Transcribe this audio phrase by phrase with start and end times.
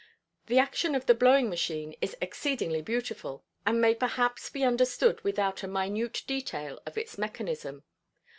[0.47, 5.61] The action of the blowing machine is exceedingly beautiful, and may perhaps be understood without
[5.61, 7.83] a minute detail of its mechanism.